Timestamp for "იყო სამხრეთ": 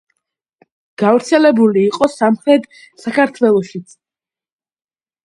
1.89-2.65